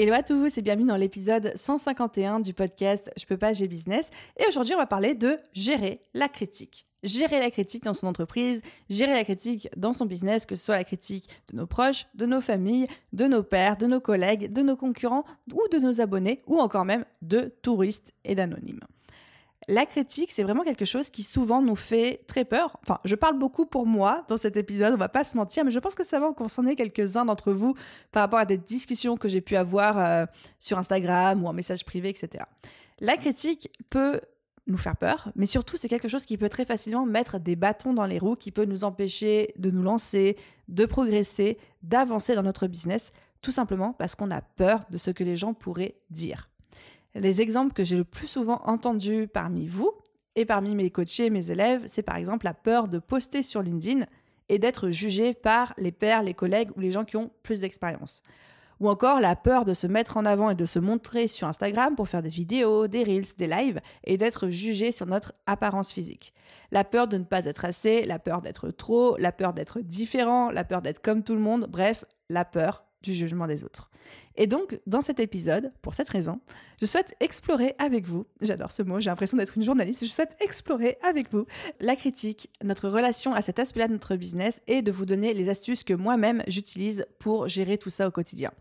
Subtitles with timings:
[0.00, 4.10] Hello à tous et bienvenue dans l'épisode 151 du podcast Je peux pas, j'ai business.
[4.36, 6.86] Et aujourd'hui, on va parler de gérer la critique.
[7.02, 10.76] Gérer la critique dans son entreprise, gérer la critique dans son business, que ce soit
[10.76, 14.62] la critique de nos proches, de nos familles, de nos pères, de nos collègues, de
[14.62, 18.78] nos concurrents ou de nos abonnés ou encore même de touristes et d'anonymes.
[19.70, 22.78] La critique, c'est vraiment quelque chose qui souvent nous fait très peur.
[22.82, 25.70] Enfin, je parle beaucoup pour moi dans cet épisode, on va pas se mentir, mais
[25.70, 27.74] je pense que ça va en concerner quelques-uns d'entre vous
[28.10, 30.24] par rapport à des discussions que j'ai pu avoir euh,
[30.58, 32.44] sur Instagram ou en message privé, etc.
[32.98, 34.22] La critique peut
[34.68, 37.92] nous faire peur, mais surtout c'est quelque chose qui peut très facilement mettre des bâtons
[37.92, 40.38] dans les roues, qui peut nous empêcher de nous lancer,
[40.68, 45.24] de progresser, d'avancer dans notre business, tout simplement parce qu'on a peur de ce que
[45.24, 46.48] les gens pourraient dire.
[47.18, 49.90] Les exemples que j'ai le plus souvent entendus parmi vous
[50.36, 54.06] et parmi mes coachés, mes élèves, c'est par exemple la peur de poster sur LinkedIn
[54.48, 58.22] et d'être jugé par les pairs, les collègues ou les gens qui ont plus d'expérience.
[58.78, 61.96] Ou encore la peur de se mettre en avant et de se montrer sur Instagram
[61.96, 66.32] pour faire des vidéos, des reels, des lives et d'être jugé sur notre apparence physique.
[66.70, 70.52] La peur de ne pas être assez, la peur d'être trop, la peur d'être différent,
[70.52, 73.90] la peur d'être comme tout le monde, bref, la peur du jugement des autres.
[74.36, 76.40] Et donc, dans cet épisode, pour cette raison,
[76.80, 80.36] je souhaite explorer avec vous, j'adore ce mot, j'ai l'impression d'être une journaliste, je souhaite
[80.40, 81.44] explorer avec vous
[81.80, 85.48] la critique, notre relation à cet aspect-là de notre business et de vous donner les
[85.48, 88.52] astuces que moi-même j'utilise pour gérer tout ça au quotidien.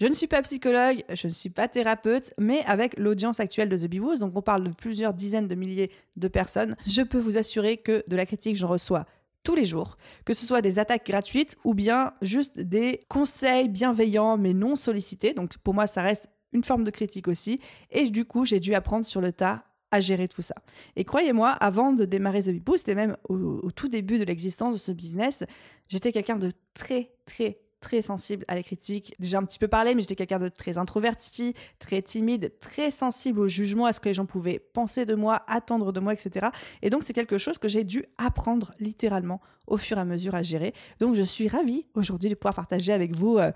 [0.00, 3.76] Je ne suis pas psychologue, je ne suis pas thérapeute, mais avec l'audience actuelle de
[3.76, 7.36] The Beboost, donc on parle de plusieurs dizaines de milliers de personnes, je peux vous
[7.36, 9.06] assurer que de la critique, j'en reçois
[9.48, 14.36] tous les jours, que ce soit des attaques gratuites ou bien juste des conseils bienveillants
[14.36, 15.32] mais non sollicités.
[15.32, 17.58] Donc pour moi, ça reste une forme de critique aussi.
[17.90, 20.54] Et du coup, j'ai dû apprendre sur le tas à gérer tout ça.
[20.96, 24.74] Et croyez-moi, avant de démarrer The Boost et même au, au tout début de l'existence
[24.74, 25.44] de ce business,
[25.88, 29.14] j'étais quelqu'un de très, très, très sensible à la critique.
[29.18, 33.40] Déjà un petit peu parlé, mais j'étais quelqu'un de très introverti, très timide, très sensible
[33.40, 36.48] au jugement, à ce que les gens pouvaient penser de moi, attendre de moi, etc.
[36.82, 40.34] Et donc c'est quelque chose que j'ai dû apprendre littéralement au fur et à mesure
[40.34, 40.72] à gérer.
[41.00, 43.52] Donc je suis ravie aujourd'hui de pouvoir partager avec vous euh,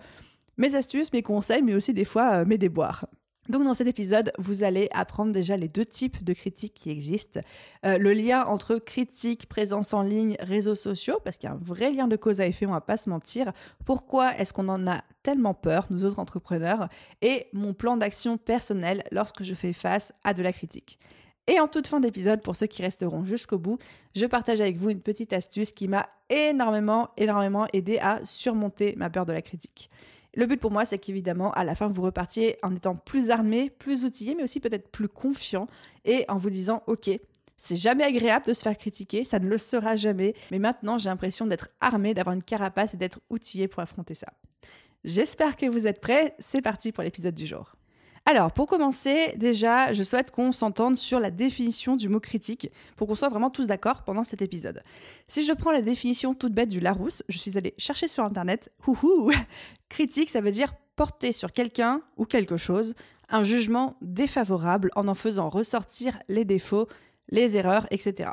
[0.56, 3.06] mes astuces, mes conseils, mais aussi des fois euh, mes déboires.
[3.48, 7.40] Donc dans cet épisode, vous allez apprendre déjà les deux types de critiques qui existent.
[7.84, 11.60] Euh, le lien entre critique, présence en ligne, réseaux sociaux, parce qu'il y a un
[11.60, 13.52] vrai lien de cause à effet, on va pas se mentir.
[13.84, 16.88] Pourquoi est-ce qu'on en a tellement peur, nous autres entrepreneurs?
[17.20, 21.00] Et mon plan d'action personnel lorsque je fais face à de la critique.
[21.48, 23.78] Et en toute fin d'épisode, pour ceux qui resteront jusqu'au bout,
[24.14, 29.10] je partage avec vous une petite astuce qui m'a énormément, énormément aidé à surmonter ma
[29.10, 29.90] peur de la critique.
[30.34, 33.70] Le but pour moi, c'est qu'évidemment, à la fin, vous repartiez en étant plus armé,
[33.70, 35.66] plus outillé, mais aussi peut-être plus confiant
[36.04, 37.10] et en vous disant, OK,
[37.56, 41.10] c'est jamais agréable de se faire critiquer, ça ne le sera jamais, mais maintenant, j'ai
[41.10, 44.28] l'impression d'être armé, d'avoir une carapace et d'être outillé pour affronter ça.
[45.04, 47.76] J'espère que vous êtes prêts, c'est parti pour l'épisode du jour.
[48.24, 53.08] Alors, pour commencer, déjà, je souhaite qu'on s'entende sur la définition du mot critique pour
[53.08, 54.82] qu'on soit vraiment tous d'accord pendant cet épisode.
[55.26, 58.72] Si je prends la définition toute bête du Larousse, je suis allée chercher sur internet,
[59.88, 62.94] critique, ça veut dire porter sur quelqu'un ou quelque chose
[63.28, 66.86] un jugement défavorable en en faisant ressortir les défauts,
[67.30, 68.30] les erreurs, etc.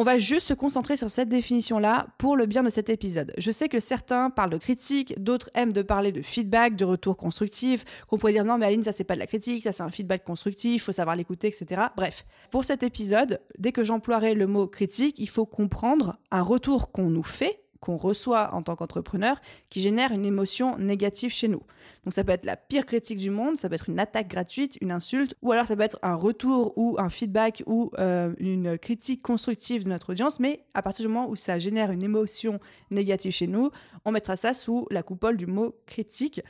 [0.00, 3.34] On va juste se concentrer sur cette définition-là pour le bien de cet épisode.
[3.36, 7.16] Je sais que certains parlent de critique, d'autres aiment de parler de feedback, de retour
[7.16, 9.82] constructif, qu'on pourrait dire non mais Aline ça c'est pas de la critique, ça c'est
[9.82, 11.86] un feedback constructif, faut savoir l'écouter, etc.
[11.96, 16.92] Bref, pour cet épisode, dès que j'emploierai le mot critique, il faut comprendre un retour
[16.92, 19.40] qu'on nous fait qu'on reçoit en tant qu'entrepreneur
[19.70, 21.62] qui génère une émotion négative chez nous.
[22.04, 24.78] Donc ça peut être la pire critique du monde, ça peut être une attaque gratuite,
[24.80, 28.78] une insulte, ou alors ça peut être un retour ou un feedback ou euh, une
[28.78, 32.60] critique constructive de notre audience, mais à partir du moment où ça génère une émotion
[32.90, 33.70] négative chez nous,
[34.04, 36.40] on mettra ça sous la coupole du mot critique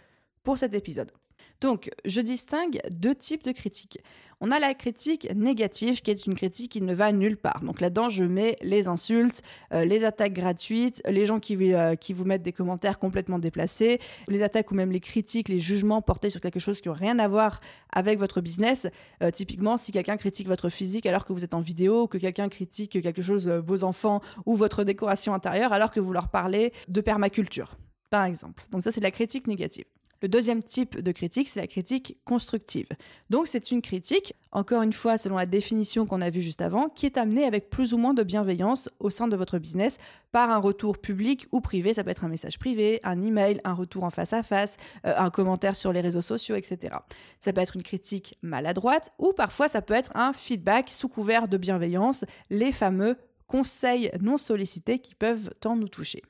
[0.43, 1.13] pour cet épisode.
[1.61, 3.99] Donc, je distingue deux types de critiques.
[4.41, 7.61] On a la critique négative, qui est une critique qui ne va nulle part.
[7.63, 9.43] Donc là-dedans, je mets les insultes,
[9.73, 13.99] euh, les attaques gratuites, les gens qui, euh, qui vous mettent des commentaires complètement déplacés,
[14.29, 17.19] les attaques ou même les critiques, les jugements portés sur quelque chose qui n'a rien
[17.19, 17.61] à voir
[17.93, 18.87] avec votre business.
[19.25, 22.49] Euh, typiquement, si quelqu'un critique votre physique alors que vous êtes en vidéo, que quelqu'un
[22.49, 27.01] critique quelque chose, vos enfants ou votre décoration intérieure alors que vous leur parlez de
[27.01, 27.77] permaculture,
[28.11, 28.65] par exemple.
[28.71, 29.87] Donc ça, c'est la critique négative.
[30.21, 32.89] Le deuxième type de critique, c'est la critique constructive.
[33.31, 36.89] Donc c'est une critique, encore une fois selon la définition qu'on a vue juste avant,
[36.89, 39.99] qui est amenée avec plus ou moins de bienveillance au sein de votre business
[40.33, 41.95] par un retour public ou privé.
[41.95, 44.77] Ça peut être un message privé, un email, un retour en face à face,
[45.07, 46.97] euh, un commentaire sur les réseaux sociaux, etc.
[47.39, 51.47] Ça peut être une critique maladroite ou parfois ça peut être un feedback sous couvert
[51.47, 53.17] de bienveillance, les fameux
[53.47, 56.23] conseils non sollicités qui peuvent tant nous toucher.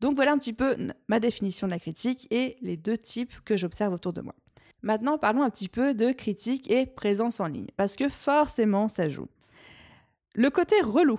[0.00, 0.76] Donc voilà un petit peu
[1.08, 4.34] ma définition de la critique et les deux types que j'observe autour de moi.
[4.82, 9.08] Maintenant, parlons un petit peu de critique et présence en ligne, parce que forcément, ça
[9.08, 9.28] joue.
[10.34, 11.18] Le côté relou,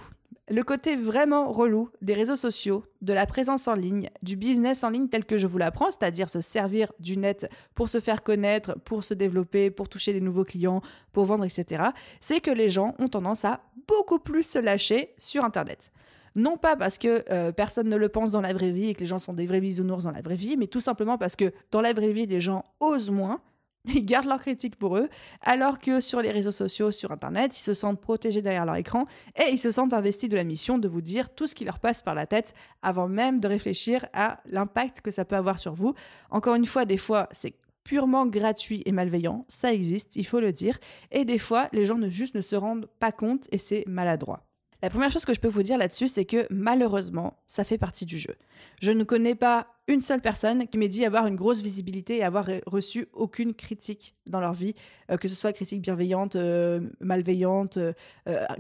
[0.50, 4.92] le côté vraiment relou des réseaux sociaux, de la présence en ligne, du business en
[4.92, 8.78] ligne tel que je vous l'apprends, c'est-à-dire se servir du net pour se faire connaître,
[8.86, 10.82] pour se développer, pour toucher des nouveaux clients,
[11.12, 11.86] pour vendre, etc.,
[12.20, 15.92] c'est que les gens ont tendance à beaucoup plus se lâcher sur Internet.
[16.36, 19.00] Non pas parce que euh, personne ne le pense dans la vraie vie et que
[19.00, 21.54] les gens sont des vrais bisounours dans la vraie vie, mais tout simplement parce que
[21.72, 23.42] dans la vraie vie, les gens osent moins,
[23.86, 25.08] ils gardent leur critique pour eux,
[25.42, 29.06] alors que sur les réseaux sociaux, sur Internet, ils se sentent protégés derrière leur écran
[29.36, 31.80] et ils se sentent investis de la mission de vous dire tout ce qui leur
[31.80, 35.74] passe par la tête avant même de réfléchir à l'impact que ça peut avoir sur
[35.74, 35.94] vous.
[36.32, 40.52] Encore une fois, des fois, c'est purement gratuit et malveillant, ça existe, il faut le
[40.52, 40.80] dire,
[41.12, 44.44] et des fois, les gens ne juste ne se rendent pas compte et c'est maladroit.
[44.82, 48.06] La première chose que je peux vous dire là-dessus, c'est que malheureusement, ça fait partie
[48.06, 48.36] du jeu.
[48.82, 52.24] Je ne connais pas une seule personne qui m'ait dit avoir une grosse visibilité et
[52.24, 54.76] avoir reçu aucune critique dans leur vie,
[55.12, 57.94] euh, que ce soit critique bienveillante, euh, malveillante, euh,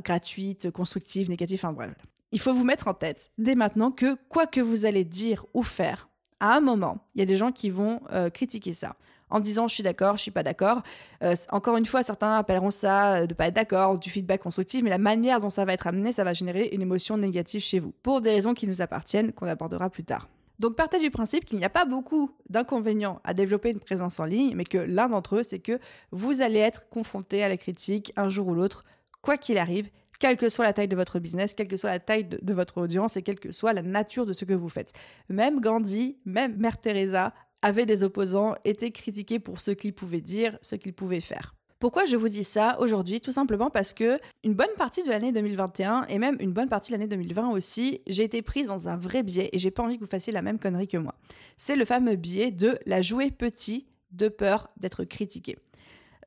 [0.03, 1.91] gratuite, constructive, négative, enfin bref.
[2.31, 5.63] Il faut vous mettre en tête dès maintenant que quoi que vous allez dire ou
[5.63, 6.09] faire,
[6.39, 8.01] à un moment, il y a des gens qui vont
[8.33, 8.97] critiquer ça
[9.29, 10.81] en disant je suis d'accord, je suis pas d'accord.
[11.23, 14.83] Euh, encore une fois, certains appelleront ça euh, de pas être d'accord, du feedback constructif,
[14.83, 17.79] mais la manière dont ça va être amené, ça va générer une émotion négative chez
[17.79, 20.27] vous, pour des raisons qui nous appartiennent, qu'on abordera plus tard.
[20.59, 24.25] Donc partez du principe qu'il n'y a pas beaucoup d'inconvénients à développer une présence en
[24.25, 25.79] ligne, mais que l'un d'entre eux, c'est que
[26.11, 28.85] vous allez être confronté à la critique un jour ou l'autre,
[29.21, 31.99] quoi qu'il arrive, quelle que soit la taille de votre business, quelle que soit la
[31.99, 34.69] taille de, de, votre audience et quelle que soit la nature de ce que vous
[34.69, 34.93] faites.
[35.27, 40.57] Même Gandhi, même Mère Teresa avait des opposants, était critiqué pour ce qu'il pouvait dire,
[40.61, 41.55] ce qu'il pouvait faire.
[41.79, 43.19] Pourquoi je vous dis ça aujourd'hui?
[43.19, 46.91] Tout simplement parce que une bonne partie de l'année 2021 et même une bonne partie
[46.91, 49.95] de l'année 2020 aussi, j'ai été prise dans un vrai biais et j'ai pas envie
[49.97, 51.15] que vous fassiez la même connerie que moi.
[51.57, 55.57] C'est le fameux biais de la jouer petit de peur d'être critiqué.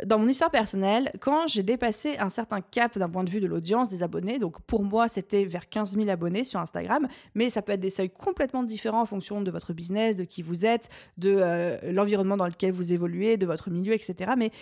[0.07, 3.49] Dans mon histoire personnelle, quand j'ai dépassé un certain cap d'un point de vue de
[3.49, 7.63] l'audience, des abonnés, donc pour moi c'était vers 15 000 abonnés sur Instagram, mais ça
[7.63, 10.89] peut être des seuils complètement différents en fonction de votre business, de qui vous êtes,
[11.17, 14.35] de euh, l'environnement dans lequel vous évoluez, de votre milieu, etc.
[14.39, 14.53] Mais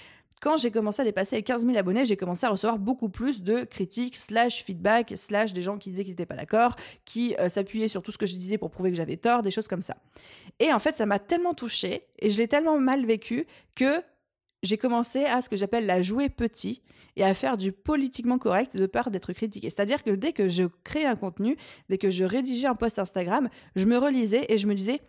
[0.40, 3.42] quand j'ai commencé à dépasser les 15 000 abonnés, j'ai commencé à recevoir beaucoup plus
[3.42, 7.50] de critiques, slash feedback, slash des gens qui disaient qu'ils n'étaient pas d'accord, qui euh,
[7.50, 9.82] s'appuyaient sur tout ce que je disais pour prouver que j'avais tort, des choses comme
[9.82, 9.96] ça.
[10.60, 14.02] Et en fait, ça m'a tellement touchée et je l'ai tellement mal vécu que
[14.62, 16.82] j'ai commencé à ce que j'appelle la jouer petit
[17.17, 19.70] et à faire du politiquement correct de peur d'être critiqué.
[19.70, 21.56] C'est-à-dire que dès que je créais un contenu,
[21.88, 25.00] dès que je rédigeais un post Instagram, je me relisais et je me disais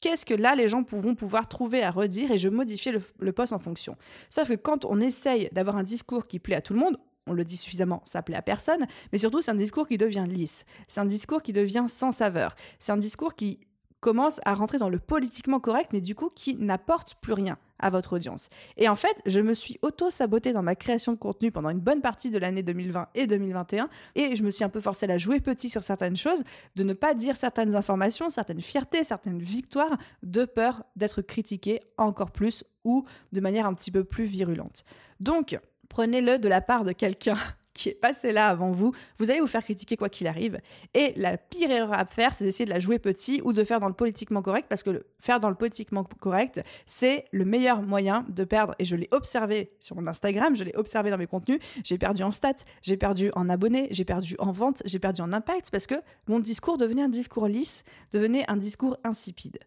[0.00, 3.52] qu'est-ce que là les gens vont pouvoir trouver à redire et je modifiais le, post
[3.52, 3.96] en fonction.
[4.30, 7.32] Sauf que quand on essaye d'avoir un discours qui plaît à tout le monde, on
[7.32, 10.64] le dit suffisamment, ça plaît à personne, mais surtout c'est un discours qui devient lisse,
[10.88, 13.60] c'est un discours qui devient sans saveur, c'est un discours qui
[14.00, 17.90] commence à rentrer dans le politiquement correct, mais du coup qui n'apporte plus rien à
[17.90, 18.48] votre audience.
[18.76, 22.00] Et en fait, je me suis auto-sabotée dans ma création de contenu pendant une bonne
[22.00, 25.40] partie de l'année 2020 et 2021, et je me suis un peu forcée à jouer
[25.40, 26.44] petit sur certaines choses,
[26.76, 32.30] de ne pas dire certaines informations, certaines fiertés, certaines victoires, de peur d'être critiquée encore
[32.30, 34.84] plus ou de manière un petit peu plus virulente.
[35.20, 37.36] Donc, prenez-le de la part de quelqu'un
[37.74, 40.60] qui est passé là avant vous, vous allez vous faire critiquer quoi qu'il arrive.
[40.94, 43.80] Et la pire erreur à faire, c'est d'essayer de la jouer petit ou de faire
[43.80, 48.26] dans le politiquement correct, parce que faire dans le politiquement correct, c'est le meilleur moyen
[48.28, 48.74] de perdre.
[48.78, 52.22] Et je l'ai observé sur mon Instagram, je l'ai observé dans mes contenus, j'ai perdu
[52.22, 55.86] en stats, j'ai perdu en abonnés, j'ai perdu en vente, j'ai perdu en impact, parce
[55.86, 55.96] que
[56.26, 59.58] mon discours devenait un discours lisse, devenait un discours insipide.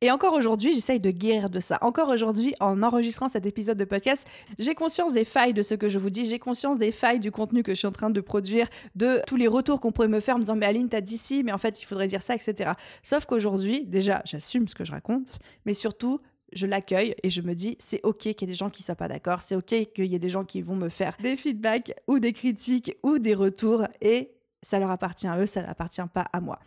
[0.00, 1.78] Et encore aujourd'hui, j'essaye de guérir de ça.
[1.80, 4.26] Encore aujourd'hui, en enregistrant cet épisode de podcast,
[4.58, 7.30] j'ai conscience des failles de ce que je vous dis, j'ai conscience des failles du
[7.30, 10.20] contenu que je suis en train de produire, de tous les retours qu'on pourrait me
[10.20, 12.22] faire en me disant Mais Aline, t'as dit ci, mais en fait, il faudrait dire
[12.22, 12.72] ça, etc.
[13.02, 16.20] Sauf qu'aujourd'hui, déjà, j'assume ce que je raconte, mais surtout,
[16.52, 18.94] je l'accueille et je me dis c'est ok qu'il y ait des gens qui soient
[18.94, 21.92] pas d'accord, c'est ok qu'il y ait des gens qui vont me faire des feedbacks
[22.06, 24.30] ou des critiques ou des retours et
[24.62, 26.58] ça leur appartient à eux, ça n'appartient pas à moi.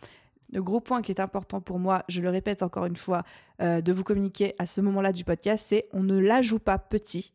[0.50, 3.22] Le gros point qui est important pour moi, je le répète encore une fois,
[3.60, 6.78] euh, de vous communiquer à ce moment-là du podcast, c'est on ne la joue pas
[6.78, 7.34] petit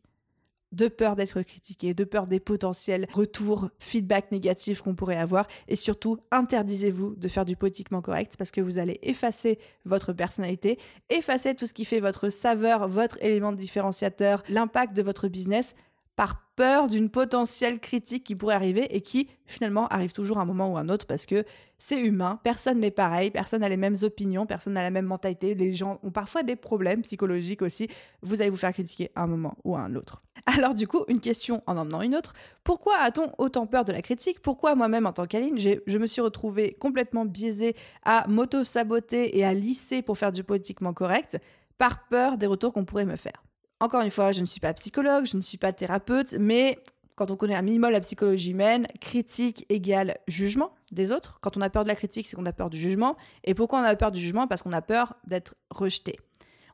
[0.74, 5.46] de peur d'être critiqué, de peur des potentiels retours, feedback négatifs qu'on pourrait avoir.
[5.68, 10.78] Et surtout, interdisez-vous de faire du politiquement correct parce que vous allez effacer votre personnalité,
[11.10, 15.74] effacer tout ce qui fait votre saveur, votre élément différenciateur, l'impact de votre business
[16.16, 20.44] par peur d'une potentielle critique qui pourrait arriver et qui finalement arrive toujours à un
[20.44, 21.44] moment ou à un autre parce que
[21.78, 25.54] c'est humain, personne n'est pareil, personne n'a les mêmes opinions, personne n'a la même mentalité,
[25.54, 27.88] les gens ont parfois des problèmes psychologiques aussi,
[28.22, 30.22] vous allez vous faire critiquer à un moment ou à un autre.
[30.46, 34.02] Alors du coup, une question en emmenant une autre, pourquoi a-t-on autant peur de la
[34.02, 34.40] critique?
[34.40, 39.52] Pourquoi moi-même en tant qu'Aline, je me suis retrouvée complètement biaisée à m'auto-saboter et à
[39.52, 41.38] lisser pour faire du politiquement correct
[41.76, 43.43] par peur des retours qu'on pourrait me faire?
[43.80, 46.78] Encore une fois, je ne suis pas psychologue, je ne suis pas thérapeute, mais
[47.14, 51.38] quand on connaît un minimum la psychologie humaine, critique égale jugement des autres.
[51.40, 53.16] Quand on a peur de la critique, c'est qu'on a peur du jugement.
[53.44, 54.46] Et pourquoi on a peur du jugement?
[54.46, 56.16] Parce qu'on a peur d'être rejeté.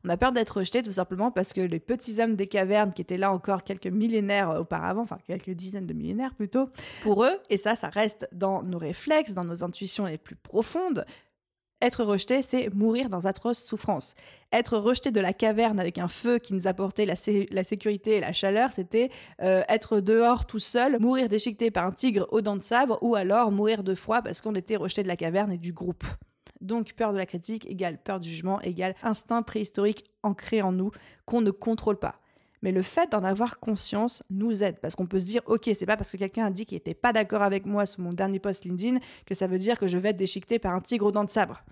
[0.03, 3.03] On a peur d'être rejeté tout simplement parce que les petits hommes des cavernes qui
[3.03, 6.71] étaient là encore quelques millénaires auparavant, enfin quelques dizaines de millénaires plutôt,
[7.03, 11.05] pour eux, et ça, ça reste dans nos réflexes, dans nos intuitions les plus profondes,
[11.81, 14.15] être rejeté, c'est mourir dans atroce souffrance.
[14.53, 17.15] Être rejeté de la caverne avec un feu qui nous apportait la,
[17.51, 19.11] la sécurité et la chaleur, c'était
[19.43, 23.15] euh, être dehors tout seul, mourir déchiqueté par un tigre aux dents de sabre, ou
[23.15, 26.05] alors mourir de froid parce qu'on était rejeté de la caverne et du groupe.
[26.61, 30.91] Donc peur de la critique égale peur du jugement égale instinct préhistorique ancré en nous
[31.25, 32.21] qu'on ne contrôle pas.
[32.63, 35.87] Mais le fait d'en avoir conscience nous aide parce qu'on peut se dire ok, c'est
[35.87, 38.39] pas parce que quelqu'un a dit qu'il n'était pas d'accord avec moi sur mon dernier
[38.39, 41.13] post LinkedIn que ça veut dire que je vais être déchiqueté par un tigre aux
[41.13, 41.63] dents de sabre.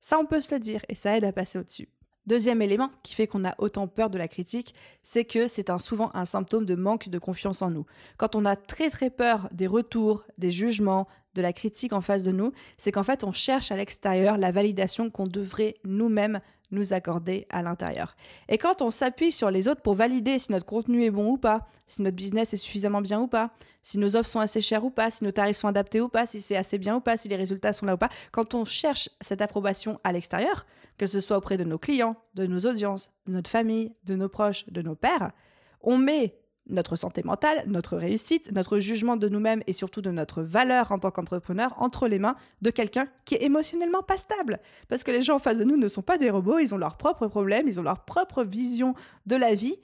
[0.00, 1.88] Ça, on peut se le dire et ça aide à passer au-dessus.
[2.26, 6.10] Deuxième élément qui fait qu'on a autant peur de la critique, c'est que c'est souvent
[6.14, 7.84] un symptôme de manque de confiance en nous.
[8.16, 12.22] Quand on a très très peur des retours, des jugements, de la critique en face
[12.22, 16.92] de nous, c'est qu'en fait on cherche à l'extérieur la validation qu'on devrait nous-mêmes nous
[16.92, 18.16] accorder à l'intérieur.
[18.48, 21.38] Et quand on s'appuie sur les autres pour valider si notre contenu est bon ou
[21.38, 23.50] pas, si notre business est suffisamment bien ou pas,
[23.82, 26.26] si nos offres sont assez chères ou pas, si nos tarifs sont adaptés ou pas,
[26.26, 28.64] si c'est assez bien ou pas, si les résultats sont là ou pas, quand on
[28.64, 30.66] cherche cette approbation à l'extérieur,
[30.98, 34.28] que ce soit auprès de nos clients, de nos audiences, de notre famille, de nos
[34.28, 35.32] proches, de nos pères,
[35.80, 40.42] on met notre santé mentale, notre réussite, notre jugement de nous-mêmes et surtout de notre
[40.42, 44.60] valeur en tant qu'entrepreneur entre les mains de quelqu'un qui est émotionnellement pas stable.
[44.88, 46.78] Parce que les gens en face de nous ne sont pas des robots, ils ont
[46.78, 48.94] leurs propres problèmes, ils ont leur propre vision
[49.26, 49.76] de la vie.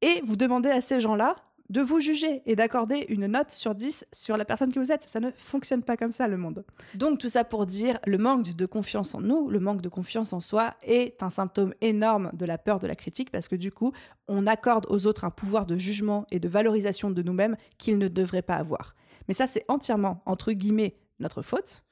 [0.00, 1.36] Et vous demandez à ces gens-là
[1.72, 5.08] de vous juger et d'accorder une note sur 10 sur la personne que vous êtes.
[5.08, 6.66] Ça ne fonctionne pas comme ça, le monde.
[6.94, 10.34] Donc tout ça pour dire, le manque de confiance en nous, le manque de confiance
[10.34, 13.72] en soi est un symptôme énorme de la peur de la critique parce que du
[13.72, 13.92] coup,
[14.28, 18.08] on accorde aux autres un pouvoir de jugement et de valorisation de nous-mêmes qu'ils ne
[18.08, 18.94] devraient pas avoir.
[19.26, 21.82] Mais ça, c'est entièrement, entre guillemets, notre faute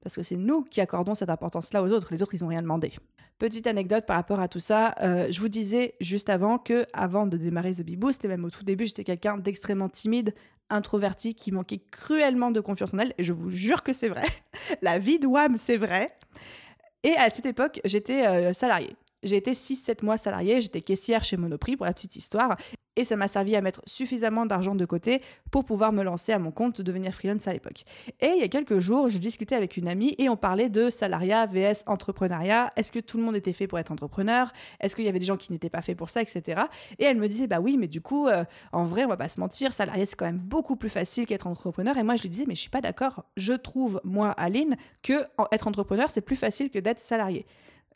[0.00, 2.08] parce que c'est nous qui accordons cette importance-là aux autres.
[2.12, 2.92] Les autres, ils n'ont rien demandé.
[3.38, 7.26] Petite anecdote par rapport à tout ça, euh, je vous disais juste avant que, avant
[7.26, 10.34] de démarrer The Bee Boost, et même au tout début, j'étais quelqu'un d'extrêmement timide,
[10.70, 14.26] introverti, qui manquait cruellement de confiance en elle, et je vous jure que c'est vrai.
[14.82, 16.16] La vie de WAM, c'est vrai.
[17.02, 18.96] Et à cette époque, j'étais euh, salariée.
[19.24, 22.56] J'ai été 6-7 mois salariée, j'étais caissière chez Monoprix pour la petite histoire
[22.96, 26.38] et ça m'a servi à mettre suffisamment d'argent de côté pour pouvoir me lancer à
[26.38, 27.84] mon compte, devenir freelance à l'époque.
[28.20, 30.90] Et il y a quelques jours, je discutais avec une amie et on parlait de
[30.90, 32.70] salariat vs entrepreneuriat.
[32.76, 34.52] Est-ce que tout le monde était fait pour être entrepreneur?
[34.80, 36.62] Est-ce qu'il y avait des gens qui n'étaient pas faits pour ça, etc.
[36.98, 39.28] Et elle me disait, bah oui, mais du coup, euh, en vrai, on va pas
[39.28, 41.96] se mentir, salarié, c'est quand même beaucoup plus facile qu'être entrepreneur.
[41.96, 43.24] Et moi, je lui disais, mais je suis pas d'accord.
[43.36, 47.46] Je trouve, moi, Aline, que être entrepreneur, c'est plus facile que d'être salarié.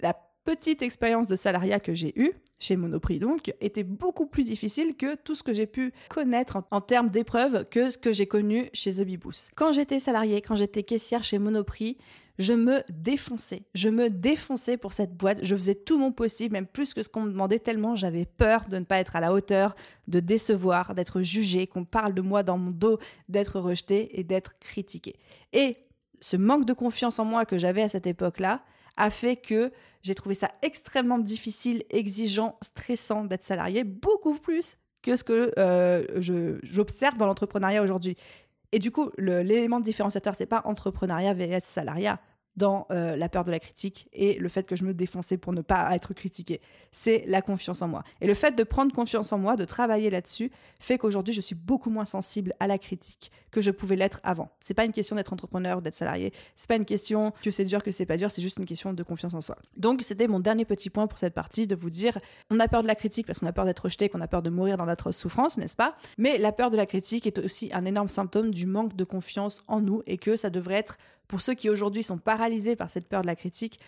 [0.01, 0.15] La
[0.49, 5.15] petite expérience de salariat que j'ai eue, chez Monoprix donc, était beaucoup plus difficile que
[5.15, 8.93] tout ce que j'ai pu connaître en, termes d'épreuves que ce que j'ai connu chez
[8.93, 9.07] The.
[9.55, 11.99] Quand j'étais salariée, quand j'étais caissière chez Monoprix,
[12.39, 13.65] je me défonçais.
[13.75, 15.41] Je me défonçais pour cette boîte.
[15.43, 18.65] Je faisais tout mon possible, même plus que ce qu'on me demandait, tellement j'avais peur
[18.71, 19.75] de ne pas être à la hauteur,
[20.07, 24.59] de décevoir, d'être jugée, qu'on parle de moi dans mon dos, d'être rejetée et d'être
[24.61, 25.17] critiquée.
[25.53, 25.77] Et
[26.23, 28.63] ce manque de confiance en moi que j'avais à cette époque-là,
[28.99, 35.17] a fait que j'ai trouvé ça extrêmement difficile, exigeant, stressant d'être salarié, beaucoup plus que
[35.17, 38.17] ce que euh, j'observe dans l'entrepreneuriat aujourd'hui.
[38.73, 42.21] Et du coup, l'élément différenciateur, c'est pas entrepreneuriat vs salariat
[42.59, 45.53] dans euh, la peur de la critique et le fait que je me défonçais pour
[45.53, 46.61] ne pas être critiqué.
[46.91, 48.03] C'est la confiance en moi.
[48.21, 50.51] Et le fait de prendre confiance en moi, de travailler là-dessus,
[50.81, 54.51] fait qu'aujourd'hui, je suis beaucoup moins sensible à la critique que je pouvais l'être avant.
[54.61, 56.33] C'est pas une question d'être entrepreneur d'être salarié.
[56.55, 58.31] C'est pas une question que c'est dur, que c'est pas dur.
[58.31, 59.57] C'est juste une question de confiance en soi.
[59.77, 62.19] Donc, c'était mon dernier petit point pour cette partie de vous dire
[62.51, 64.43] on a peur de la critique parce qu'on a peur d'être rejeté, qu'on a peur
[64.43, 65.95] de mourir dans notre souffrance, n'est-ce pas?
[66.19, 69.63] Mais la peur de la critique est aussi un énorme symptôme du manque de confiance
[69.69, 73.09] en nous et que ça devrait être pour ceux qui aujourd'hui sont paralysés par cette
[73.09, 73.79] peur de la critique,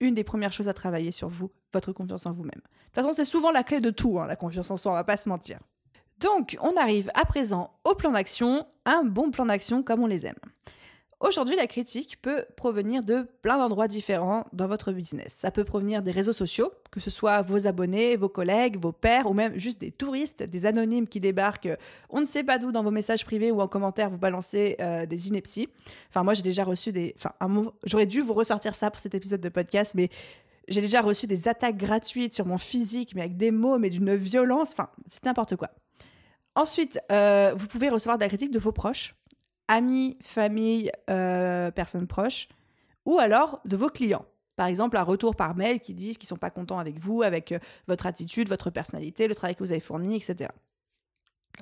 [0.00, 2.50] une des premières choses à travailler sur vous, votre confiance en vous-même.
[2.54, 4.94] De toute façon, c'est souvent la clé de tout, hein, la confiance en soi, on
[4.94, 5.58] va pas se mentir.
[6.18, 10.26] Donc, on arrive à présent au plan d'action, un bon plan d'action comme on les
[10.26, 10.38] aime.
[11.20, 15.34] Aujourd'hui, la critique peut provenir de plein d'endroits différents dans votre business.
[15.34, 19.26] Ça peut provenir des réseaux sociaux, que ce soit vos abonnés, vos collègues, vos pairs
[19.26, 21.76] ou même juste des touristes, des anonymes qui débarquent,
[22.08, 25.04] on ne sait pas d'où dans vos messages privés ou en commentaire vous balancez euh,
[25.04, 25.68] des inepties.
[26.08, 27.14] Enfin, moi j'ai déjà reçu des.
[27.18, 27.34] Enfin,
[27.84, 30.08] j'aurais dû vous ressortir ça pour cet épisode de podcast, mais
[30.68, 34.14] j'ai déjà reçu des attaques gratuites sur mon physique, mais avec des mots, mais d'une
[34.14, 34.72] violence.
[34.72, 35.68] Enfin, c'est n'importe quoi.
[36.54, 39.14] Ensuite, euh, vous pouvez recevoir de la critique de vos proches
[39.70, 42.48] amis, famille, euh, personnes proches,
[43.06, 44.26] ou alors de vos clients.
[44.56, 47.22] Par exemple, un retour par mail qui disent qu'ils ne sont pas contents avec vous,
[47.22, 50.50] avec euh, votre attitude, votre personnalité, le travail que vous avez fourni, etc.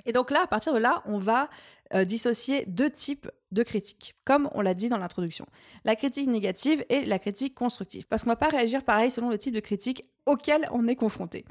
[0.05, 1.49] Et donc là, à partir de là, on va
[1.93, 5.45] euh, dissocier deux types de critiques, comme on l'a dit dans l'introduction.
[5.85, 8.07] La critique négative et la critique constructive.
[8.07, 10.95] Parce qu'on ne va pas réagir pareil selon le type de critique auquel on est
[10.95, 11.45] confronté.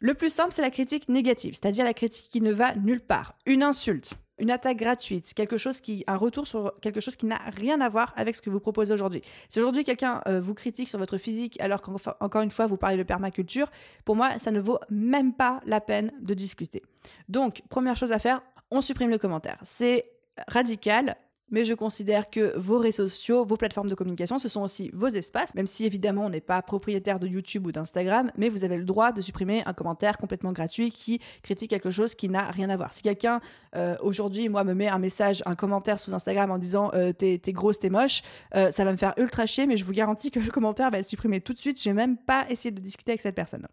[0.00, 3.36] Le plus simple, c'est la critique négative, c'est-à-dire la critique qui ne va nulle part.
[3.46, 7.40] Une insulte, une attaque gratuite, quelque chose qui, un retour sur quelque chose qui n'a
[7.56, 9.22] rien à voir avec ce que vous proposez aujourd'hui.
[9.48, 12.96] Si aujourd'hui quelqu'un euh, vous critique sur votre physique alors qu'encore une fois vous parlez
[12.96, 13.70] de permaculture,
[14.04, 16.82] pour moi ça ne vaut même pas la peine de discuter.
[17.28, 18.40] Donc première chose à faire,
[18.70, 19.58] on supprime le commentaire.
[19.62, 20.10] C'est
[20.46, 21.16] radical,
[21.50, 25.08] mais je considère que vos réseaux sociaux, vos plateformes de communication, ce sont aussi vos
[25.08, 28.76] espaces, même si évidemment on n'est pas propriétaire de YouTube ou d'Instagram, mais vous avez
[28.76, 32.70] le droit de supprimer un commentaire complètement gratuit qui critique quelque chose qui n'a rien
[32.70, 32.92] à voir.
[32.92, 33.40] Si quelqu'un
[33.76, 37.40] euh, aujourd'hui, moi, me met un message, un commentaire sous Instagram en disant euh, t'es,
[37.52, 38.22] grosse, t'es moche,
[38.54, 40.98] euh, ça va me faire ultra chier, mais je vous garantis que le commentaire va
[40.98, 41.80] être supprimé tout de suite.
[41.80, 43.66] J'ai même pas essayé de discuter avec cette personne.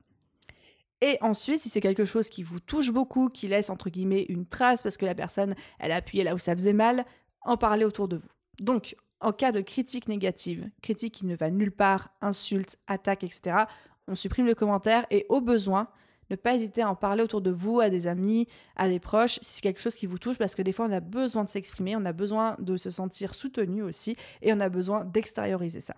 [1.01, 4.45] Et ensuite, si c'est quelque chose qui vous touche beaucoup, qui laisse entre guillemets une
[4.45, 7.05] trace parce que la personne, elle a appuyé là où ça faisait mal,
[7.45, 8.29] en parler autour de vous.
[8.59, 13.63] Donc, en cas de critique négative, critique qui ne va nulle part, insulte, attaque, etc.,
[14.07, 15.87] on supprime le commentaire et au besoin,
[16.29, 19.39] ne pas hésiter à en parler autour de vous, à des amis, à des proches,
[19.41, 21.49] si c'est quelque chose qui vous touche, parce que des fois on a besoin de
[21.49, 25.95] s'exprimer, on a besoin de se sentir soutenu aussi, et on a besoin d'extérioriser ça.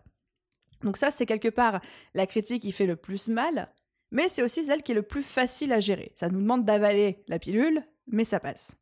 [0.83, 1.81] Donc ça, c'est quelque part
[2.13, 3.71] la critique qui fait le plus mal,
[4.11, 6.11] mais c'est aussi celle qui est le plus facile à gérer.
[6.15, 8.77] Ça nous demande d'avaler la pilule, mais ça passe.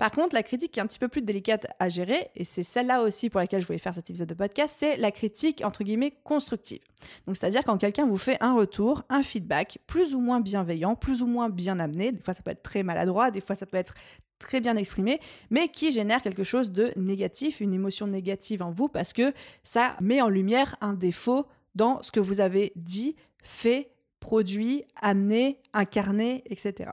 [0.00, 2.62] Par contre, la critique qui est un petit peu plus délicate à gérer, et c'est
[2.62, 5.84] celle-là aussi pour laquelle je voulais faire cet épisode de podcast, c'est la critique entre
[5.84, 6.80] guillemets constructive.
[7.26, 11.20] Donc c'est-à-dire quand quelqu'un vous fait un retour, un feedback plus ou moins bienveillant, plus
[11.20, 13.76] ou moins bien amené, des fois ça peut être très maladroit, des fois ça peut
[13.76, 13.92] être
[14.38, 18.88] très bien exprimé, mais qui génère quelque chose de négatif, une émotion négative en vous
[18.88, 19.34] parce que
[19.64, 25.60] ça met en lumière un défaut dans ce que vous avez dit, fait, produit, amené,
[25.74, 26.90] incarné, etc.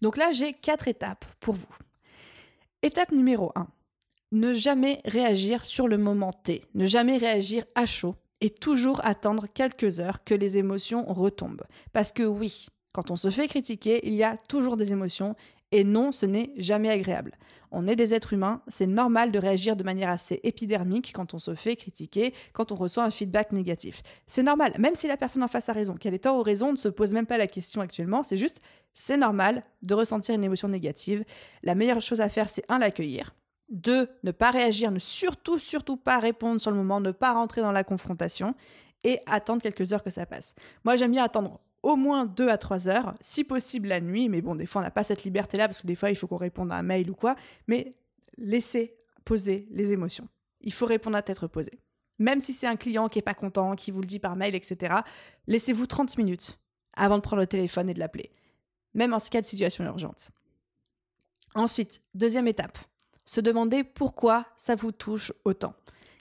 [0.00, 1.66] Donc là, j'ai quatre étapes pour vous.
[2.82, 3.66] Étape numéro 1.
[4.32, 6.64] Ne jamais réagir sur le moment T.
[6.74, 11.66] Ne jamais réagir à chaud et toujours attendre quelques heures que les émotions retombent.
[11.92, 15.34] Parce que oui, quand on se fait critiquer, il y a toujours des émotions
[15.72, 17.36] et non, ce n'est jamais agréable.
[17.72, 21.38] On est des êtres humains, c'est normal de réagir de manière assez épidermique quand on
[21.38, 24.02] se fait critiquer, quand on reçoit un feedback négatif.
[24.26, 26.68] C'est normal, même si la personne en face a raison, qu'elle ait tort ou raison,
[26.68, 28.60] on ne se pose même pas la question actuellement, c'est juste,
[28.94, 31.24] c'est normal de ressentir une émotion négative.
[31.62, 33.34] La meilleure chose à faire, c'est un, l'accueillir.
[33.68, 37.60] Deux, ne pas réagir, ne surtout, surtout pas répondre sur le moment, ne pas rentrer
[37.60, 38.56] dans la confrontation
[39.04, 40.56] et attendre quelques heures que ça passe.
[40.84, 44.42] Moi, j'aime bien attendre au moins 2 à 3 heures, si possible la nuit, mais
[44.42, 46.36] bon, des fois on n'a pas cette liberté-là parce que des fois il faut qu'on
[46.36, 47.94] réponde à un mail ou quoi, mais
[48.36, 50.28] laissez poser les émotions.
[50.60, 51.80] Il faut répondre à tête reposée.
[52.18, 54.54] Même si c'est un client qui n'est pas content, qui vous le dit par mail,
[54.54, 54.96] etc.,
[55.46, 56.58] laissez-vous 30 minutes
[56.92, 58.30] avant de prendre le téléphone et de l'appeler,
[58.92, 60.30] même en cas de situation urgente.
[61.54, 62.78] Ensuite, deuxième étape,
[63.24, 65.74] se demander pourquoi ça vous touche autant.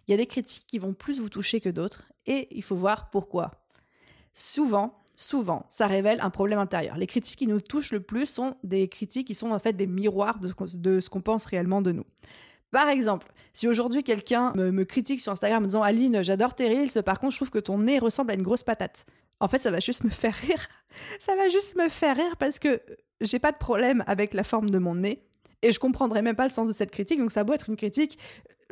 [0.07, 2.75] Il y a des critiques qui vont plus vous toucher que d'autres et il faut
[2.75, 3.51] voir pourquoi.
[4.33, 6.95] Souvent, souvent, ça révèle un problème intérieur.
[6.97, 9.85] Les critiques qui nous touchent le plus sont des critiques qui sont en fait des
[9.85, 12.05] miroirs de, ce qu'on pense réellement de nous.
[12.71, 17.03] Par exemple, si aujourd'hui quelqu'un me, critique sur Instagram en disant Aline, j'adore tes reels,
[17.03, 19.05] par contre je trouve que ton nez ressemble à une grosse patate.
[19.41, 20.67] En fait, ça va juste me faire rire.
[21.19, 22.81] Ça va juste me faire rire parce que
[23.21, 25.28] j'ai pas de problème avec la forme de mon nez
[25.61, 27.19] et je comprendrais même pas le sens de cette critique.
[27.19, 28.19] Donc ça doit être une critique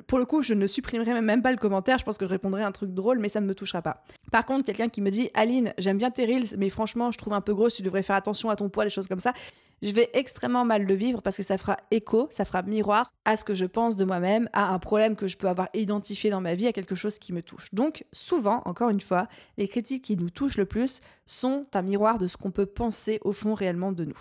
[0.06, 1.98] pour le coup, je ne supprimerai même pas le commentaire.
[1.98, 4.04] Je pense que je répondrai un truc drôle, mais ça ne me touchera pas.
[4.32, 7.34] Par contre, quelqu'un qui me dit Aline, j'aime bien tes reels, mais franchement, je trouve
[7.34, 9.34] un peu gros, tu devrais faire attention à ton poids, des choses comme ça.
[9.82, 13.38] Je vais extrêmement mal le vivre parce que ça fera écho, ça fera miroir à
[13.38, 16.42] ce que je pense de moi-même, à un problème que je peux avoir identifié dans
[16.42, 17.70] ma vie, à quelque chose qui me touche.
[17.74, 22.18] Donc, souvent, encore une fois, les critiques qui nous touchent le plus sont un miroir
[22.18, 24.20] de ce qu'on peut penser au fond réellement de nous.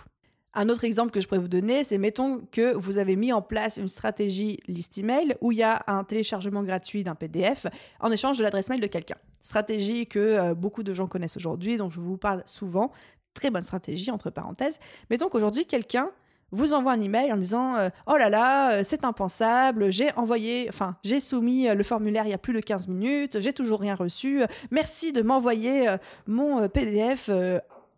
[0.59, 3.43] Un autre exemple que je pourrais vous donner, c'est mettons que vous avez mis en
[3.43, 7.67] place une stratégie list email où il y a un téléchargement gratuit d'un PDF
[8.01, 9.17] en échange de l'adresse mail de quelqu'un.
[9.43, 12.91] Stratégie que euh, beaucoup de gens connaissent aujourd'hui, dont je vous parle souvent.
[13.35, 14.81] très bonne stratégie, entre parenthèses.
[15.11, 16.11] Mettons qu'aujourd'hui, quelqu'un
[16.53, 20.71] vous envoie un email en disant euh, Oh là là, euh, c'est impensable, j'ai envoyé,
[20.71, 23.95] enfin, j'ai soumis le formulaire il y a plus de 15 minutes, j'ai toujours rien
[23.95, 24.41] reçu,
[24.71, 27.29] merci de m'envoyer mon PDF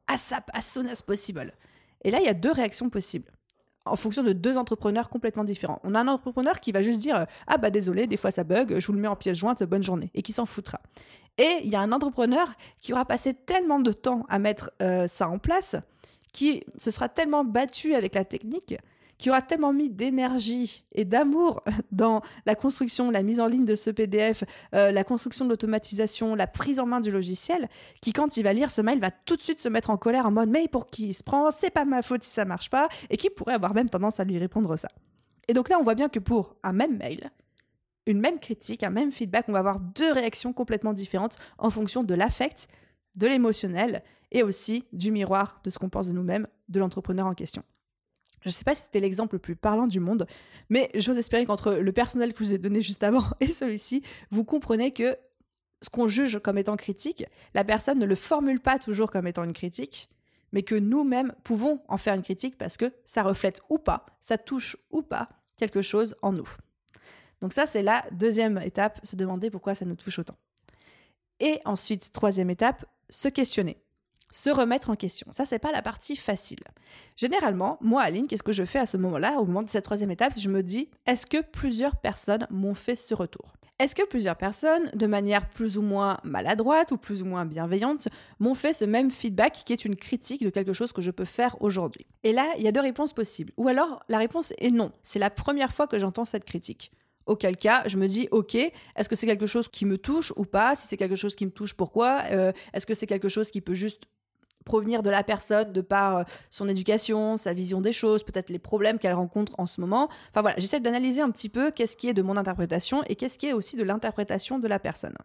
[0.09, 1.53] ASAP, as soon as possible.
[2.05, 3.31] Et là, il y a deux réactions possibles
[3.85, 5.81] en fonction de deux entrepreneurs complètement différents.
[5.83, 8.79] On a un entrepreneur qui va juste dire Ah bah désolé, des fois ça bug,
[8.79, 10.81] je vous le mets en pièce jointe, bonne journée, et qui s'en foutra.
[11.39, 14.73] Et il y a un entrepreneur qui aura passé tellement de temps à mettre
[15.07, 15.77] ça en place
[16.33, 18.77] qui se sera tellement battu avec la technique,
[19.19, 23.75] qui aura tellement mis d'énergie et d'amour dans la construction, la mise en ligne de
[23.75, 27.69] ce PDF, euh, la construction de l'automatisation, la prise en main du logiciel,
[28.01, 30.27] qui quand il va lire ce mail va tout de suite se mettre en colère
[30.27, 32.71] en mode mais pour qui il se prend, c'est pas ma faute si ça marche
[32.71, 34.89] pas, et qui pourrait avoir même tendance à lui répondre ça.
[35.49, 37.31] Et donc là, on voit bien que pour un même mail,
[38.07, 42.05] une même critique, un même feedback, on va avoir deux réactions complètement différentes en fonction
[42.05, 42.69] de l'affect,
[43.17, 47.35] de l'émotionnel et aussi du miroir de ce qu'on pense de nous-mêmes, de l'entrepreneur en
[47.35, 47.63] question.
[48.43, 50.27] Je ne sais pas si c'était l'exemple le plus parlant du monde,
[50.69, 54.03] mais j'ose espérer qu'entre le personnel que je vous ai donné juste avant et celui-ci,
[54.31, 55.17] vous comprenez que
[55.83, 57.25] ce qu'on juge comme étant critique,
[57.55, 60.09] la personne ne le formule pas toujours comme étant une critique,
[60.53, 64.39] mais que nous-mêmes pouvons en faire une critique parce que ça reflète ou pas, ça
[64.39, 66.49] touche ou pas quelque chose en nous.
[67.41, 70.37] Donc ça, c'est la deuxième étape, se demander pourquoi ça nous touche autant.
[71.41, 73.79] Et ensuite, troisième étape, se questionner
[74.31, 75.27] se remettre en question.
[75.31, 76.59] Ça, c'est pas la partie facile.
[77.17, 80.11] Généralement, moi, Aline, qu'est-ce que je fais à ce moment-là, au moment de cette troisième
[80.11, 80.33] étape?
[80.39, 83.55] Je me dis, est-ce que plusieurs personnes m'ont fait ce retour?
[83.79, 88.09] Est-ce que plusieurs personnes, de manière plus ou moins maladroite ou plus ou moins bienveillante,
[88.41, 91.25] m'ont fait ce même feedback qui est une critique de quelque chose que je peux
[91.25, 92.05] faire aujourd'hui?
[92.25, 93.53] Et là, il y a deux réponses possibles.
[93.57, 94.91] Ou alors, la réponse est non.
[95.05, 96.91] C'est la première fois que j'entends cette critique.
[97.27, 100.45] Auquel cas, je me dis, ok, est-ce que c'est quelque chose qui me touche ou
[100.45, 100.75] pas?
[100.75, 102.23] Si c'est quelque chose qui me touche, pourquoi?
[102.33, 104.05] Euh, Est-ce que c'est quelque chose qui peut juste
[104.69, 108.61] provenir de la personne de par euh, son éducation, sa vision des choses, peut-être les
[108.61, 110.09] problèmes qu'elle rencontre en ce moment.
[110.31, 113.39] Enfin voilà, j'essaie d'analyser un petit peu qu'est-ce qui est de mon interprétation et qu'est-ce
[113.39, 115.17] qui est aussi de l'interprétation de la personne.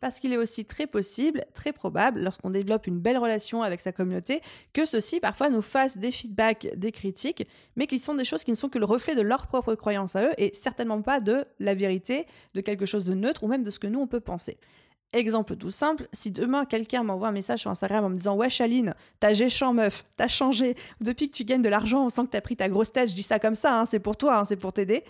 [0.00, 3.92] Parce qu'il est aussi très possible, très probable, lorsqu'on développe une belle relation avec sa
[3.92, 4.40] communauté,
[4.72, 8.50] que ceux-ci parfois nous fassent des feedbacks, des critiques, mais qui sont des choses qui
[8.50, 11.44] ne sont que le reflet de leur propre croyance à eux et certainement pas de
[11.60, 14.20] la vérité, de quelque chose de neutre ou même de ce que nous on peut
[14.20, 14.58] penser.
[15.12, 18.62] Exemple tout simple, si demain quelqu'un m'envoie un message sur Instagram en me disant Wesh
[18.62, 22.30] Aline, t'as géchant meuf, t'as changé, depuis que tu gagnes de l'argent, on sent que
[22.30, 24.44] t'as pris ta grosse tête, je dis ça comme ça, hein, c'est pour toi, hein,
[24.44, 25.04] c'est pour t'aider.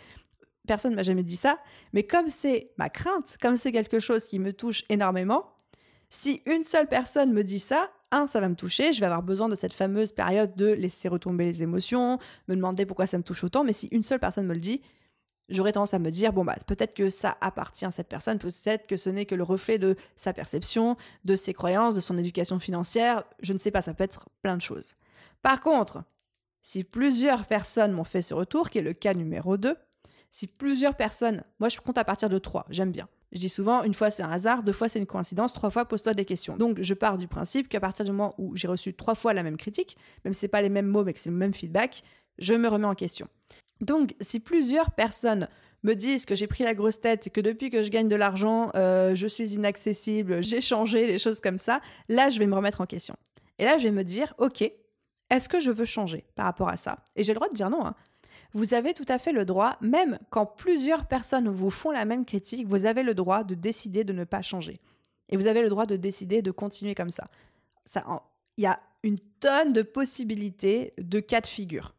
[0.66, 1.58] Personne m'a jamais dit ça,
[1.92, 5.52] mais comme c'est ma crainte, comme c'est quelque chose qui me touche énormément,
[6.10, 9.22] si une seule personne me dit ça, un, ça va me toucher, je vais avoir
[9.22, 13.22] besoin de cette fameuse période de laisser retomber les émotions, me demander pourquoi ça me
[13.22, 14.82] touche autant, mais si une seule personne me le dit,
[15.52, 18.86] j'aurais tendance à me dire bon bah peut-être que ça appartient à cette personne, peut-être
[18.86, 22.58] que ce n'est que le reflet de sa perception, de ses croyances, de son éducation
[22.58, 24.96] financière, je ne sais pas, ça peut être plein de choses.
[25.42, 26.02] Par contre,
[26.62, 29.76] si plusieurs personnes m'ont fait ce retour, qui est le cas numéro 2,
[30.30, 33.08] si plusieurs personnes, moi je compte à partir de 3, j'aime bien.
[33.32, 35.86] Je dis souvent, une fois c'est un hasard, deux fois c'est une coïncidence, trois fois
[35.86, 36.56] pose-toi des questions.
[36.56, 39.42] Donc je pars du principe qu'à partir du moment où j'ai reçu trois fois la
[39.42, 41.54] même critique, même si ce n'est pas les mêmes mots mais que c'est le même
[41.54, 42.02] feedback,
[42.38, 43.28] je me remets en question.
[43.82, 45.48] Donc, si plusieurs personnes
[45.82, 48.70] me disent que j'ai pris la grosse tête, que depuis que je gagne de l'argent,
[48.76, 52.80] euh, je suis inaccessible, j'ai changé, les choses comme ça, là, je vais me remettre
[52.80, 53.16] en question.
[53.58, 54.62] Et là, je vais me dire, OK,
[55.30, 57.00] est-ce que je veux changer par rapport à ça?
[57.16, 57.84] Et j'ai le droit de dire non.
[57.84, 57.94] Hein.
[58.52, 62.24] Vous avez tout à fait le droit, même quand plusieurs personnes vous font la même
[62.24, 64.78] critique, vous avez le droit de décider de ne pas changer.
[65.28, 67.28] Et vous avez le droit de décider de continuer comme ça.
[68.56, 71.94] Il y a une tonne de possibilités de cas de figure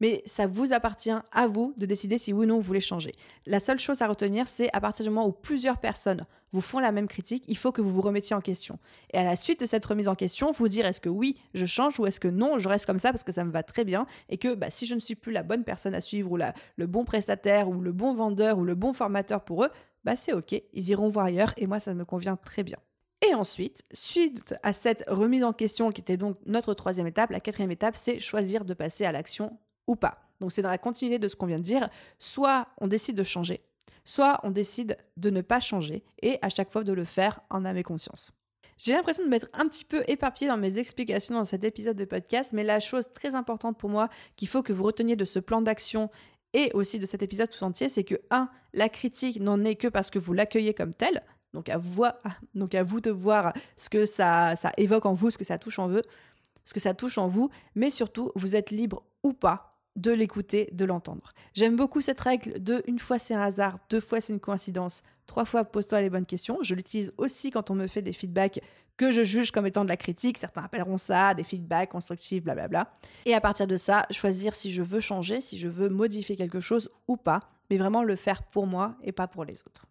[0.00, 3.12] mais ça vous appartient à vous de décider si oui ou non vous voulez changer.
[3.46, 6.78] La seule chose à retenir, c'est à partir du moment où plusieurs personnes vous font
[6.78, 8.78] la même critique, il faut que vous vous remettiez en question.
[9.12, 11.66] Et à la suite de cette remise en question, vous dire est-ce que oui, je
[11.66, 13.84] change ou est-ce que non, je reste comme ça parce que ça me va très
[13.84, 16.38] bien et que bah, si je ne suis plus la bonne personne à suivre ou
[16.38, 19.70] le bon prestataire ou le bon vendeur ou le bon formateur pour eux,
[20.04, 22.78] bah c'est ok, ils iront voir ailleurs et moi ça me convient très bien.
[23.28, 27.40] Et ensuite, suite à cette remise en question qui était donc notre troisième étape, la
[27.40, 30.18] quatrième étape, c'est choisir de passer à l'action ou pas.
[30.40, 31.88] Donc c'est dans la continuité de ce qu'on vient de dire.
[32.18, 33.62] Soit on décide de changer,
[34.04, 37.64] soit on décide de ne pas changer et à chaque fois de le faire en
[37.64, 38.32] âme et conscience.
[38.78, 42.04] J'ai l'impression de m'être un petit peu éparpillée dans mes explications dans cet épisode de
[42.04, 45.38] podcast, mais la chose très importante pour moi qu'il faut que vous reteniez de ce
[45.38, 46.10] plan d'action
[46.52, 48.48] et aussi de cet épisode tout entier, c'est que 1.
[48.74, 51.22] La critique n'en est que parce que vous l'accueillez comme tel.
[51.54, 52.04] Donc à, vous,
[52.54, 55.58] donc à vous de voir ce que ça, ça évoque en vous, ce que ça
[55.58, 56.02] touche en vous,
[56.64, 60.68] ce que ça touche en vous, mais surtout vous êtes libre ou pas de l'écouter,
[60.72, 61.32] de l'entendre.
[61.54, 65.02] J'aime beaucoup cette règle de une fois c'est un hasard, deux fois c'est une coïncidence,
[65.26, 66.58] trois fois pose-toi les bonnes questions.
[66.62, 68.60] Je l'utilise aussi quand on me fait des feedbacks
[68.96, 70.38] que je juge comme étant de la critique.
[70.38, 72.92] Certains appelleront ça des feedbacks constructifs, blablabla.
[73.26, 76.60] Et à partir de ça, choisir si je veux changer, si je veux modifier quelque
[76.60, 79.86] chose ou pas, mais vraiment le faire pour moi et pas pour les autres.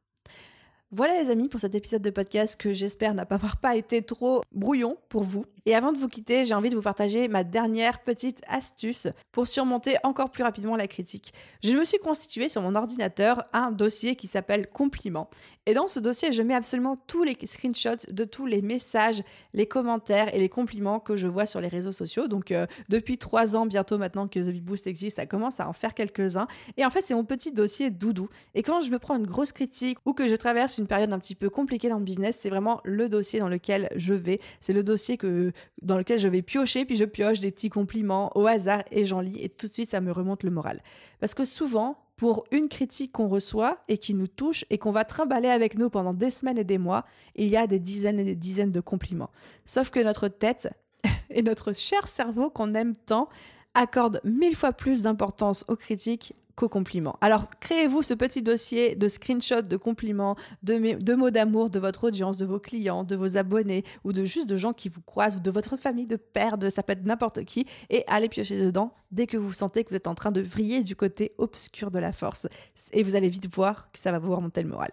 [0.92, 3.26] Voilà les amis pour cet épisode de podcast que j'espère n'a
[3.62, 5.46] pas été trop brouillon pour vous.
[5.66, 9.48] Et avant de vous quitter, j'ai envie de vous partager ma dernière petite astuce pour
[9.48, 11.34] surmonter encore plus rapidement la critique.
[11.64, 15.28] Je me suis constitué sur mon ordinateur un dossier qui s'appelle compliments.
[15.66, 19.66] Et dans ce dossier, je mets absolument tous les screenshots de tous les messages, les
[19.66, 22.28] commentaires et les compliments que je vois sur les réseaux sociaux.
[22.28, 25.74] Donc euh, depuis trois ans bientôt maintenant que The Boost existe, ça commence à en
[25.74, 26.46] faire quelques-uns.
[26.78, 28.30] Et en fait, c'est mon petit dossier doudou.
[28.54, 31.20] Et quand je me prends une grosse critique ou que je traverse une période un
[31.20, 34.40] petit peu compliquée dans le business, c'est vraiment le dossier dans lequel je vais.
[34.60, 38.32] C'est le dossier que dans lequel je vais piocher, puis je pioche des petits compliments
[38.36, 40.82] au hasard et j'en lis et tout de suite ça me remonte le moral.
[41.20, 45.04] Parce que souvent, pour une critique qu'on reçoit et qui nous touche et qu'on va
[45.04, 48.24] trimballer avec nous pendant des semaines et des mois, il y a des dizaines et
[48.24, 49.32] des dizaines de compliments.
[49.66, 50.70] Sauf que notre tête
[51.30, 53.30] et notre cher cerveau qu'on aime tant
[53.74, 57.18] accorde mille fois plus d'importance aux critiques qu'aux compliments.
[57.22, 62.38] Alors, créez-vous ce petit dossier de screenshots, de compliments, de, mots d'amour de votre audience,
[62.38, 65.40] de vos clients, de vos abonnés ou de juste de gens qui vous croisent ou
[65.40, 68.94] de votre famille, de père, de ça peut être n'importe qui et allez piocher dedans
[69.12, 72.00] dès que vous sentez que vous êtes en train de vriller du côté obscur de
[72.00, 72.48] la force.
[72.94, 74.92] Et vous allez vite voir que ça va vous remonter le moral.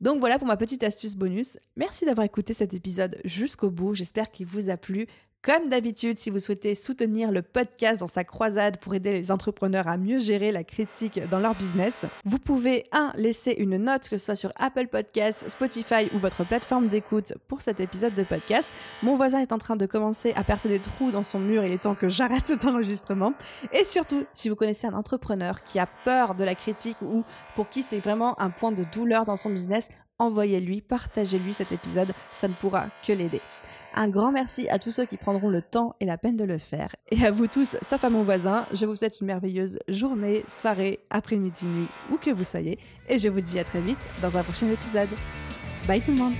[0.00, 1.58] Donc voilà pour ma petite astuce bonus.
[1.76, 3.94] Merci d'avoir écouté cet épisode jusqu'au bout.
[3.94, 5.06] J'espère qu'il vous a plu.
[5.46, 9.86] Comme d'habitude, si vous souhaitez soutenir le podcast dans sa croisade pour aider les entrepreneurs
[9.86, 13.12] à mieux gérer la critique dans leur business, vous pouvez 1.
[13.14, 17.62] laisser une note, que ce soit sur Apple Podcasts, Spotify ou votre plateforme d'écoute pour
[17.62, 18.68] cet épisode de podcast.
[19.04, 21.72] Mon voisin est en train de commencer à percer des trous dans son mur, il
[21.72, 23.32] est temps que j'arrête cet enregistrement.
[23.70, 27.22] Et surtout, si vous connaissez un entrepreneur qui a peur de la critique ou
[27.54, 32.10] pour qui c'est vraiment un point de douleur dans son business, envoyez-lui, partagez-lui cet épisode,
[32.32, 33.40] ça ne pourra que l'aider.
[33.98, 36.58] Un grand merci à tous ceux qui prendront le temps et la peine de le
[36.58, 36.94] faire.
[37.10, 41.00] Et à vous tous, sauf à mon voisin, je vous souhaite une merveilleuse journée, soirée,
[41.08, 42.78] après-midi, nuit, où que vous soyez.
[43.08, 45.08] Et je vous dis à très vite dans un prochain épisode.
[45.88, 46.34] Bye tout le monde